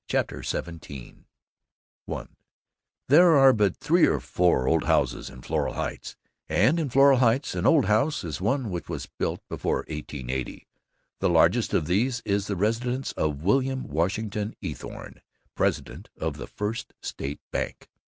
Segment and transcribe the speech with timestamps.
[0.07, 1.25] CHAPTER XVII
[2.11, 2.25] I
[3.07, 6.15] There are but three or four old houses in Floral Heights,
[6.49, 10.65] and in Floral Heights an old house is one which was built before 1880.
[11.19, 15.21] The largest of these is the residence of William Washington Eathorne,
[15.53, 17.87] president of the First State Bank.